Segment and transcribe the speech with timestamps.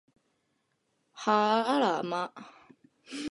[1.13, 2.33] はあら、ま